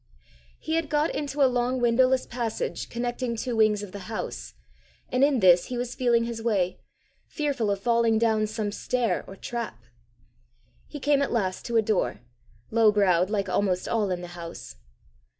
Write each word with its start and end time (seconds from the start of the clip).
He 0.57 0.73
had 0.77 0.89
got 0.89 1.13
into 1.13 1.43
a 1.43 1.45
long 1.45 1.79
windowless 1.79 2.25
passage 2.25 2.89
connecting 2.89 3.35
two 3.35 3.55
wings 3.55 3.83
of 3.83 3.91
the 3.91 4.09
house, 4.09 4.55
and 5.09 5.23
in 5.23 5.41
this 5.41 5.65
he 5.65 5.77
was 5.77 5.93
feeling 5.93 6.23
his 6.23 6.41
way, 6.41 6.79
fearful 7.27 7.69
of 7.69 7.79
falling 7.81 8.17
down 8.17 8.47
some 8.47 8.71
stair 8.71 9.23
or 9.27 9.35
trap. 9.35 9.83
He 10.87 10.99
came 10.99 11.21
at 11.21 11.31
last 11.31 11.65
to 11.65 11.77
a 11.77 11.83
door 11.83 12.21
low 12.71 12.91
browed 12.91 13.29
like 13.29 13.47
almost 13.47 13.87
all 13.87 14.09
in 14.09 14.21
the 14.21 14.29
house. 14.33 14.75